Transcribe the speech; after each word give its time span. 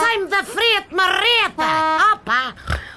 Sai-me 0.00 0.26
da 0.26 0.42
frente, 0.42 0.92
marreta! 0.92 2.12
Opa! 2.14 2.54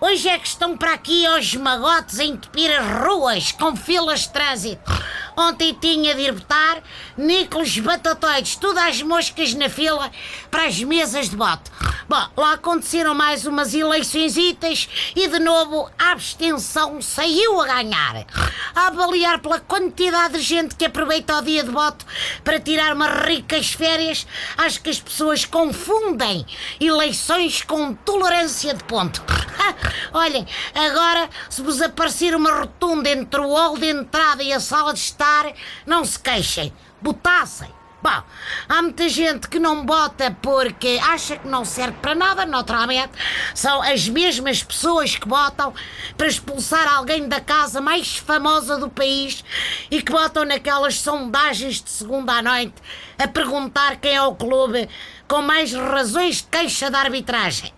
Hoje 0.00 0.28
é 0.30 0.38
que 0.38 0.48
estão 0.48 0.76
para 0.76 0.94
aqui 0.94 1.26
os 1.28 1.54
magotes 1.56 2.18
a 2.18 2.24
entupir 2.24 2.70
as 2.70 3.04
ruas 3.04 3.52
com 3.52 3.76
filas 3.76 4.20
de 4.20 4.30
trânsito. 4.30 4.90
Ontem 5.36 5.76
tinha 5.80 6.14
de 6.14 6.22
ir 6.22 6.32
votar, 6.32 6.82
Nicolas 7.16 7.78
Batatoides, 7.78 8.56
todas 8.56 8.84
as 8.84 9.02
moscas 9.02 9.54
na 9.54 9.68
fila 9.68 10.10
para 10.50 10.66
as 10.66 10.82
mesas 10.82 11.30
de 11.30 11.36
voto. 11.36 11.70
Bom, 12.08 12.28
lá 12.36 12.52
aconteceram 12.52 13.14
mais 13.14 13.46
umas 13.46 13.72
eleições 13.72 14.36
e 14.36 14.52
de 14.54 15.38
novo 15.38 15.90
a 15.98 16.12
abstenção 16.12 17.00
saiu 17.00 17.60
a 17.60 17.66
ganhar. 17.66 18.26
A 18.74 18.88
avaliar 18.88 19.38
pela 19.38 19.60
quantidade 19.60 20.34
de 20.34 20.42
gente 20.42 20.74
que 20.74 20.84
aproveita 20.84 21.38
o 21.38 21.42
dia 21.42 21.64
de 21.64 21.70
voto 21.70 22.04
para 22.44 22.60
tirar 22.60 22.94
umas 22.94 23.24
ricas 23.26 23.72
férias, 23.72 24.26
acho 24.58 24.82
que 24.82 24.90
as 24.90 25.00
pessoas 25.00 25.44
confundem 25.44 26.44
eleições 26.80 27.62
com 27.62 27.94
tolerância 27.94 28.74
de 28.74 28.84
ponto. 28.84 29.22
Olhem, 30.12 30.46
agora 30.74 31.28
se 31.48 31.62
vos 31.62 31.80
aparecer 31.80 32.34
uma 32.34 32.52
rotunda 32.52 33.08
entre 33.08 33.40
o 33.40 33.54
hall 33.54 33.78
de 33.78 33.86
entrada 33.86 34.42
e 34.42 34.52
a 34.52 34.60
sala 34.60 34.92
de 34.92 35.00
estar, 35.00 35.50
não 35.86 36.04
se 36.04 36.18
queixem, 36.18 36.72
botassem. 37.00 37.70
Bom, 38.02 38.22
há 38.68 38.82
muita 38.82 39.08
gente 39.08 39.48
que 39.48 39.60
não 39.60 39.86
bota 39.86 40.36
porque 40.42 40.98
acha 41.04 41.36
que 41.36 41.46
não 41.46 41.64
serve 41.64 41.96
para 42.02 42.16
nada, 42.16 42.44
naturalmente. 42.44 43.12
São 43.54 43.80
as 43.80 44.08
mesmas 44.08 44.60
pessoas 44.60 45.14
que 45.14 45.28
votam 45.28 45.72
para 46.18 46.26
expulsar 46.26 46.92
alguém 46.92 47.28
da 47.28 47.40
casa 47.40 47.80
mais 47.80 48.16
famosa 48.16 48.76
do 48.76 48.90
país 48.90 49.44
e 49.88 50.02
que 50.02 50.10
votam 50.10 50.44
naquelas 50.44 50.96
sondagens 50.96 51.80
de 51.80 51.90
segunda 51.90 52.32
à 52.32 52.42
noite 52.42 52.74
a 53.16 53.28
perguntar 53.28 53.96
quem 53.96 54.16
é 54.16 54.22
o 54.22 54.34
clube 54.34 54.88
com 55.28 55.40
mais 55.40 55.72
razões 55.72 56.38
de 56.38 56.48
queixa 56.48 56.90
da 56.90 56.98
arbitragem. 56.98 57.72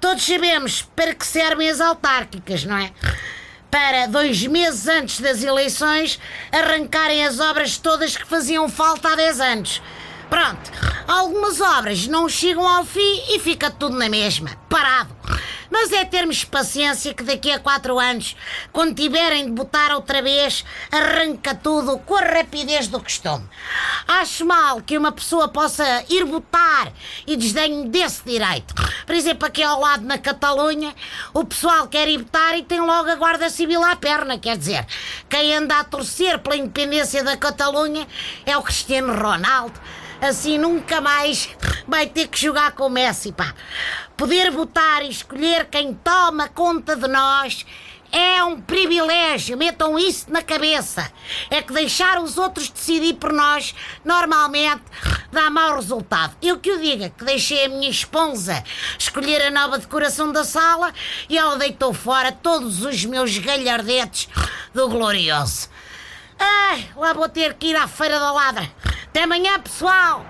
Todos 0.00 0.24
sabemos 0.24 0.82
para 0.96 1.14
que 1.14 1.26
servem 1.26 1.68
as 1.68 1.80
autárquicas, 1.80 2.64
não 2.64 2.76
é? 2.76 2.90
Para 3.70 4.06
dois 4.06 4.46
meses 4.46 4.88
antes 4.88 5.20
das 5.20 5.42
eleições 5.42 6.18
arrancarem 6.50 7.24
as 7.24 7.38
obras 7.38 7.76
todas 7.76 8.16
que 8.16 8.26
faziam 8.26 8.68
falta 8.68 9.12
há 9.12 9.16
10 9.16 9.40
anos. 9.40 9.82
Pronto, 10.30 10.70
algumas 11.06 11.60
obras 11.60 12.06
não 12.06 12.28
chegam 12.28 12.66
ao 12.66 12.84
fim 12.84 13.22
e 13.28 13.38
fica 13.38 13.70
tudo 13.70 13.96
na 13.96 14.08
mesma, 14.08 14.50
parado. 14.68 15.14
Mas 15.70 15.92
é 15.92 16.04
termos 16.04 16.44
paciência 16.44 17.12
que 17.14 17.22
daqui 17.22 17.52
a 17.52 17.60
quatro 17.60 17.98
anos, 17.98 18.34
quando 18.72 18.94
tiverem 18.94 19.44
de 19.44 19.52
botar 19.52 19.94
outra 19.94 20.22
vez, 20.22 20.64
arranca 20.90 21.54
tudo 21.54 21.98
com 21.98 22.16
a 22.16 22.22
rapidez 22.22 22.88
do 22.88 23.00
costume. 23.00 23.46
Acho 24.08 24.46
mal 24.46 24.80
que 24.80 24.96
uma 24.96 25.12
pessoa 25.12 25.46
possa 25.46 26.04
ir 26.08 26.24
votar 26.24 26.92
e 27.26 27.36
desdenhe 27.36 27.88
desse 27.88 28.24
direito. 28.24 28.74
Por 29.10 29.16
exemplo, 29.16 29.44
aqui 29.44 29.60
ao 29.60 29.80
lado 29.80 30.06
na 30.06 30.18
Catalunha, 30.18 30.94
o 31.34 31.44
pessoal 31.44 31.88
quer 31.88 32.06
ir 32.06 32.18
votar 32.18 32.56
e 32.56 32.62
tem 32.62 32.80
logo 32.80 33.10
a 33.10 33.16
Guarda 33.16 33.50
Civil 33.50 33.82
à 33.82 33.96
perna. 33.96 34.38
Quer 34.38 34.56
dizer, 34.56 34.86
quem 35.28 35.52
anda 35.52 35.80
a 35.80 35.82
torcer 35.82 36.38
pela 36.38 36.54
independência 36.54 37.24
da 37.24 37.36
Catalunha 37.36 38.06
é 38.46 38.56
o 38.56 38.62
Cristiano 38.62 39.12
Ronaldo. 39.12 39.74
Assim 40.20 40.58
nunca 40.58 41.00
mais 41.00 41.50
vai 41.88 42.06
ter 42.06 42.28
que 42.28 42.40
jogar 42.40 42.70
com 42.70 42.86
o 42.86 42.88
Messi, 42.88 43.32
pá. 43.32 43.52
Poder 44.16 44.48
votar 44.52 45.02
e 45.02 45.10
escolher 45.10 45.64
quem 45.64 45.92
toma 45.92 46.46
conta 46.46 46.94
de 46.94 47.08
nós 47.08 47.66
é 48.12 48.44
um 48.44 48.60
privilégio, 48.60 49.56
metam 49.56 49.98
isso 49.98 50.30
na 50.30 50.42
cabeça. 50.42 51.10
É 51.50 51.60
que 51.60 51.72
deixar 51.72 52.20
os 52.20 52.38
outros 52.38 52.68
decidir 52.68 53.14
por 53.14 53.32
nós 53.32 53.74
normalmente 54.04 54.82
dá 55.30 55.50
mau 55.50 55.76
resultado. 55.76 56.36
Eu 56.42 56.58
que 56.58 56.72
o 56.72 56.80
diga, 56.80 57.10
que 57.10 57.24
deixei 57.24 57.64
a 57.64 57.68
minha 57.68 57.90
esposa 57.90 58.62
escolher 58.98 59.42
a 59.42 59.50
nova 59.50 59.78
decoração 59.78 60.32
da 60.32 60.44
sala 60.44 60.92
e 61.28 61.38
ela 61.38 61.56
deitou 61.56 61.92
fora 61.92 62.32
todos 62.32 62.84
os 62.84 63.04
meus 63.04 63.36
galhardetes 63.38 64.28
do 64.74 64.88
Glorioso. 64.88 65.68
Ai, 66.38 66.88
lá 66.96 67.12
vou 67.12 67.28
ter 67.28 67.54
que 67.54 67.68
ir 67.68 67.76
à 67.76 67.86
Feira 67.86 68.18
da 68.18 68.32
Ladra. 68.32 68.70
Até 69.08 69.24
amanhã, 69.24 69.58
pessoal! 69.60 70.24